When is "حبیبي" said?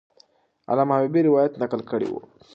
0.97-1.21